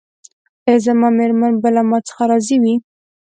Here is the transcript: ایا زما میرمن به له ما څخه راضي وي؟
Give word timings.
ایا 0.67 0.79
زما 0.85 1.07
میرمن 1.17 1.53
به 1.61 1.69
له 1.75 1.81
ما 1.89 1.97
څخه 2.07 2.23
راضي 2.31 2.57
وي؟ 2.63 2.75